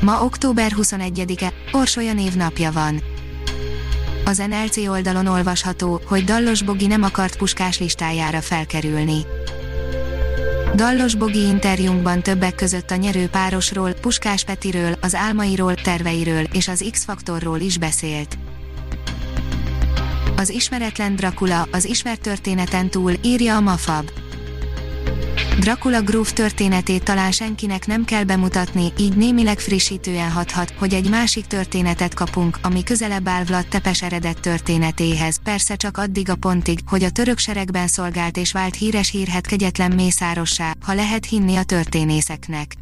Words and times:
Ma 0.00 0.22
október 0.22 0.72
21-e, 0.76 1.52
Orsolya 1.72 2.12
névnapja 2.12 2.72
van. 2.72 3.02
Az 4.24 4.42
NLC 4.48 4.76
oldalon 4.76 5.26
olvasható, 5.26 6.00
hogy 6.04 6.24
Dallos 6.24 6.62
Bogi 6.62 6.86
nem 6.86 7.02
akart 7.02 7.36
puskás 7.36 7.78
listájára 7.78 8.40
felkerülni. 8.40 9.26
Dallos 10.74 11.14
Bogi 11.14 11.46
interjúnkban 11.46 12.22
többek 12.22 12.54
között 12.54 12.90
a 12.90 12.96
nyerő 12.96 13.26
párosról, 13.26 13.92
Puskás 13.92 14.44
Petiről, 14.44 14.96
az 15.00 15.14
álmairól, 15.14 15.74
terveiről 15.74 16.46
és 16.52 16.68
az 16.68 16.84
X-faktorról 16.90 17.60
is 17.60 17.78
beszélt. 17.78 18.38
Az 20.36 20.48
ismeretlen 20.48 21.16
Dracula, 21.16 21.68
az 21.70 21.84
ismert 21.84 22.20
történeten 22.20 22.90
túl, 22.90 23.12
írja 23.22 23.56
a 23.56 23.60
Mafab. 23.60 24.10
Dracula 25.58 26.02
Groove 26.02 26.30
történetét 26.30 27.04
talán 27.04 27.32
senkinek 27.32 27.86
nem 27.86 28.04
kell 28.04 28.24
bemutatni, 28.24 28.92
így 28.98 29.16
némileg 29.16 29.58
frissítően 29.58 30.30
hathat, 30.30 30.74
hogy 30.78 30.94
egy 30.94 31.10
másik 31.10 31.46
történetet 31.46 32.14
kapunk, 32.14 32.58
ami 32.62 32.82
közelebb 32.82 33.28
áll 33.28 33.44
Vlad 33.44 33.66
Tepes 33.66 34.02
eredet 34.02 34.40
történetéhez, 34.40 35.40
persze 35.42 35.76
csak 35.76 35.96
addig 35.96 36.30
a 36.30 36.34
pontig, 36.34 36.78
hogy 36.86 37.02
a 37.02 37.10
török 37.10 37.38
seregben 37.38 37.88
szolgált 37.88 38.36
és 38.36 38.52
vált 38.52 38.74
híres 38.74 39.10
hírhet 39.10 39.46
kegyetlen 39.46 39.92
mészárossá, 39.92 40.74
ha 40.84 40.94
lehet 40.94 41.26
hinni 41.26 41.56
a 41.56 41.62
történészeknek. 41.62 42.74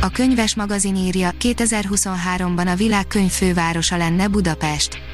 A 0.00 0.08
könyves 0.08 0.54
magazin 0.54 0.96
írja, 0.96 1.30
2023-ban 1.40 2.72
a 2.72 2.74
világ 2.74 3.06
könyv 3.06 3.30
fővárosa 3.30 3.96
lenne 3.96 4.28
Budapest. 4.28 5.13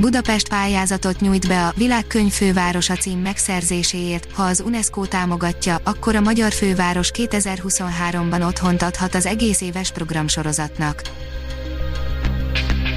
Budapest 0.00 0.48
pályázatot 0.48 1.20
nyújt 1.20 1.48
be 1.48 1.66
a 1.66 1.72
Világkönyv 1.76 2.32
fővárosa 2.32 2.94
cím 2.94 3.18
megszerzéséért, 3.18 4.32
ha 4.32 4.42
az 4.42 4.60
UNESCO 4.60 5.06
támogatja, 5.06 5.78
akkor 5.84 6.14
a 6.14 6.20
Magyar 6.20 6.52
Főváros 6.52 7.10
2023-ban 7.14 8.46
otthont 8.46 8.82
adhat 8.82 9.14
az 9.14 9.26
egész 9.26 9.60
éves 9.60 9.92
programsorozatnak. 9.92 11.02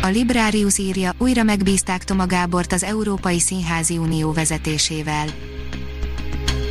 A 0.02 0.08
Librarius 0.08 0.78
írja, 0.78 1.12
újra 1.18 1.44
megbízták 1.44 2.04
Toma 2.04 2.26
Gábort 2.26 2.74
az 2.74 2.84
Európai 2.84 3.40
Színházi 3.40 3.98
Unió 3.98 4.32
vezetésével 4.32 5.28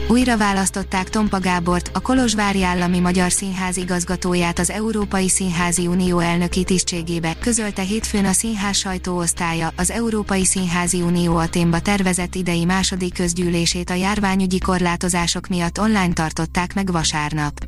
újra 0.08 0.36
választották 0.36 1.08
Tompa 1.08 1.40
Gábort, 1.40 1.90
a 1.92 2.00
Kolozsvári 2.00 2.62
Állami 2.62 2.98
Magyar 2.98 3.30
Színház 3.32 3.76
igazgatóját 3.76 4.58
az 4.58 4.70
Európai 4.70 5.28
Színházi 5.28 5.86
Unió 5.86 6.18
elnöki 6.18 6.64
tisztségébe, 6.64 7.36
közölte 7.40 7.82
hétfőn 7.82 8.24
a 8.24 8.32
színház 8.32 8.76
sajtóosztálya, 8.76 9.72
az 9.76 9.90
Európai 9.90 10.44
Színházi 10.44 11.00
Unió 11.00 11.36
Aténba 11.36 11.80
tervezett 11.80 12.34
idei 12.34 12.64
második 12.64 13.14
közgyűlését 13.14 13.90
a 13.90 13.94
járványügyi 13.94 14.58
korlátozások 14.58 15.46
miatt 15.46 15.80
online 15.80 16.12
tartották 16.12 16.74
meg 16.74 16.92
vasárnap. 16.92 17.66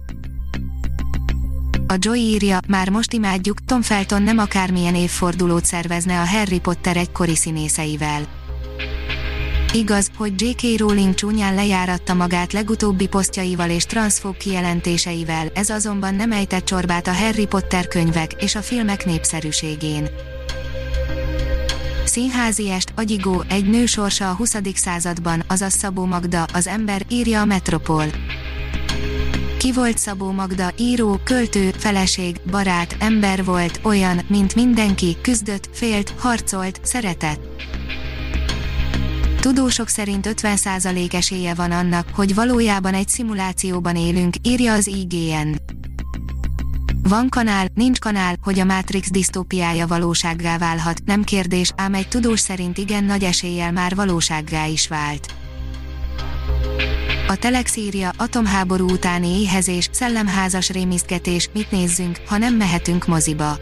A 1.87 1.95
Joy 1.99 2.19
írja, 2.19 2.59
már 2.69 2.89
most 2.89 3.13
imádjuk, 3.13 3.65
Tom 3.65 3.83
Felton 3.83 4.23
nem 4.23 4.39
akármilyen 4.39 4.95
évfordulót 4.95 5.65
szervezne 5.65 6.21
a 6.21 6.27
Harry 6.27 6.59
Potter 6.59 6.97
egykori 6.97 7.37
színészeivel 7.37 8.39
Igaz, 9.73 10.11
hogy 10.17 10.33
J.K. 10.43 10.79
Rowling 10.79 11.15
csúnyán 11.15 11.55
lejáratta 11.55 12.15
magát 12.15 12.53
legutóbbi 12.53 13.07
posztjaival 13.07 13.71
és 13.71 13.85
transzfób 13.85 14.37
kijelentéseivel, 14.37 15.49
ez 15.55 15.71
azonban 15.71 16.15
nem 16.15 16.33
ejtett 16.33 16.65
csorbát 16.65 17.07
a 17.07 17.13
Harry 17.13 17.47
Potter 17.47 17.89
könyvek 17.89 18.33
és 18.43 18.55
a 18.55 18.63
filmek 18.63 19.05
népszerűségén. 19.05 20.09
Színházi 22.05 22.71
est, 22.71 22.93
agyigó, 22.97 23.45
egy 23.49 23.71
nő 23.71 23.87
sorsa 23.87 24.31
a 24.31 24.35
20. 24.35 24.57
században, 24.75 25.43
azaz 25.49 25.73
Szabó 25.73 26.05
Magda, 26.05 26.45
az 26.53 26.67
ember, 26.67 27.03
írja 27.09 27.41
a 27.41 27.45
Metropol. 27.45 28.05
Ki 29.59 29.73
volt 29.73 29.99
Szabó 29.99 30.31
Magda, 30.31 30.73
író, 30.79 31.21
költő, 31.25 31.71
feleség, 31.77 32.37
barát, 32.51 32.97
ember 32.99 33.45
volt, 33.45 33.81
olyan, 33.83 34.21
mint 34.29 34.55
mindenki, 34.55 35.17
küzdött, 35.23 35.69
félt, 35.73 36.15
harcolt, 36.19 36.81
szeretett 36.83 37.51
Tudósok 39.41 39.89
szerint 39.89 40.27
50% 40.43 41.15
esélye 41.15 41.55
van 41.55 41.71
annak, 41.71 42.09
hogy 42.13 42.35
valójában 42.35 42.95
egy 42.95 43.09
szimulációban 43.09 43.97
élünk, 43.97 44.35
írja 44.43 44.73
az 44.73 44.87
IGN. 44.87 45.55
Van 47.03 47.29
kanál, 47.29 47.67
nincs 47.75 47.99
kanál, 47.99 48.37
hogy 48.43 48.59
a 48.59 48.65
Matrix 48.65 49.11
disztópiája 49.11 49.87
valósággá 49.87 50.59
válhat, 50.59 51.03
nem 51.05 51.23
kérdés, 51.23 51.73
ám 51.77 51.95
egy 51.95 52.09
tudós 52.09 52.41
szerint 52.41 52.79
igen 52.79 53.05
nagy 53.05 53.25
eséllyel 53.25 53.73
már 53.73 53.95
valósággá 53.95 54.67
is 54.67 54.89
vált. 54.89 55.35
A 57.29 57.37
Telex 57.37 57.77
írja, 57.77 58.11
atomháború 58.17 58.91
utáni 58.91 59.41
éhezés, 59.41 59.89
szellemházas 59.93 60.71
rémisztgetés, 60.71 61.51
mit 61.53 61.71
nézzünk, 61.71 62.21
ha 62.27 62.39
nem 62.39 62.55
mehetünk 62.55 63.07
moziba. 63.07 63.59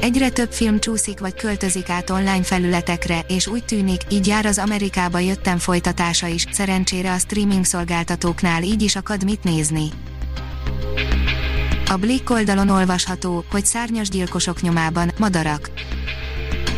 Egyre 0.00 0.28
több 0.28 0.52
film 0.52 0.80
csúszik 0.80 1.20
vagy 1.20 1.34
költözik 1.34 1.88
át 1.88 2.10
online 2.10 2.42
felületekre, 2.42 3.20
és 3.28 3.46
úgy 3.46 3.64
tűnik, 3.64 4.00
így 4.10 4.26
jár 4.26 4.46
az 4.46 4.58
Amerikába 4.58 5.18
jöttem 5.18 5.58
folytatása 5.58 6.26
is, 6.26 6.44
szerencsére 6.50 7.12
a 7.12 7.18
streaming 7.18 7.64
szolgáltatóknál 7.64 8.62
így 8.62 8.82
is 8.82 8.96
akad 8.96 9.24
mit 9.24 9.44
nézni. 9.44 9.88
A 11.90 11.96
Blick 11.96 12.30
oldalon 12.30 12.68
olvasható, 12.68 13.44
hogy 13.50 13.64
szárnyas 13.64 14.08
gyilkosok 14.08 14.60
nyomában, 14.60 15.12
madarak. 15.18 15.70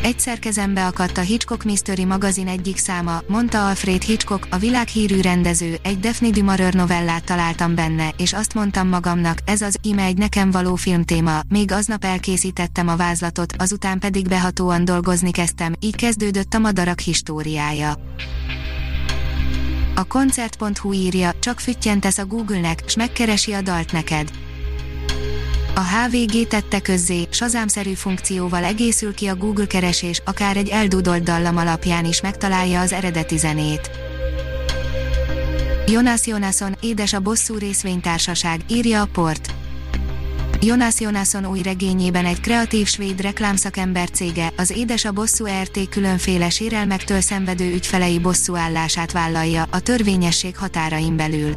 Egyszer 0.02 0.38
kezembe 0.38 0.86
akadt 0.86 1.18
a 1.18 1.20
Hitchcock 1.20 1.64
Mystery 1.64 2.04
magazin 2.04 2.48
egyik 2.48 2.76
száma, 2.76 3.22
mondta 3.28 3.66
Alfred 3.68 4.02
Hitchcock, 4.02 4.46
a 4.50 4.58
világhírű 4.58 5.20
rendező, 5.20 5.76
egy 5.82 6.00
Daphne 6.00 6.30
du 6.30 6.44
Maurier 6.44 6.74
novellát 6.74 7.24
találtam 7.24 7.74
benne, 7.74 8.14
és 8.16 8.32
azt 8.32 8.54
mondtam 8.54 8.88
magamnak, 8.88 9.38
ez 9.44 9.60
az, 9.60 9.78
ime 9.82 10.02
egy 10.02 10.18
nekem 10.18 10.50
való 10.50 10.74
filmtéma, 10.74 11.40
még 11.48 11.72
aznap 11.72 12.04
elkészítettem 12.04 12.88
a 12.88 12.96
vázlatot, 12.96 13.54
azután 13.58 13.98
pedig 13.98 14.28
behatóan 14.28 14.84
dolgozni 14.84 15.30
kezdtem, 15.30 15.74
így 15.80 15.96
kezdődött 15.96 16.54
a 16.54 16.58
madarak 16.58 16.98
históriája. 16.98 17.94
A 19.94 20.04
koncert.hu 20.04 20.92
írja, 20.92 21.32
csak 21.40 21.60
füttyentesz 21.60 22.18
a 22.18 22.26
Google-nek, 22.26 22.82
s 22.86 22.96
megkeresi 22.96 23.52
a 23.52 23.60
dalt 23.60 23.92
neked 23.92 24.30
a 25.80 25.82
HVG 25.82 26.46
tette 26.46 26.80
közzé, 26.80 27.28
sazámszerű 27.30 27.92
funkcióval 27.92 28.64
egészül 28.64 29.14
ki 29.14 29.26
a 29.26 29.36
Google 29.36 29.66
keresés, 29.66 30.22
akár 30.24 30.56
egy 30.56 30.68
eldudolt 30.68 31.22
dallam 31.22 31.56
alapján 31.56 32.04
is 32.04 32.20
megtalálja 32.20 32.80
az 32.80 32.92
eredeti 32.92 33.36
zenét. 33.36 33.90
Jonas 35.86 36.26
Jonasson, 36.26 36.76
édes 36.80 37.12
a 37.12 37.20
bosszú 37.20 37.58
részvénytársaság, 37.58 38.60
írja 38.68 39.00
a 39.00 39.08
port. 39.12 39.54
Jonas 40.60 41.00
Jonasson 41.00 41.46
új 41.46 41.62
regényében 41.62 42.24
egy 42.24 42.40
kreatív 42.40 42.86
svéd 42.86 43.20
reklámszakember 43.20 44.10
cége, 44.10 44.52
az 44.56 44.70
Édes 44.70 45.04
a 45.04 45.12
bosszú 45.12 45.46
RT 45.62 45.88
különféle 45.88 46.50
sérelmektől 46.50 47.20
szenvedő 47.20 47.72
ügyfelei 47.72 48.18
bosszú 48.18 48.56
állását 48.56 49.12
vállalja, 49.12 49.66
a 49.70 49.80
törvényesség 49.80 50.56
határain 50.56 51.16
belül. 51.16 51.56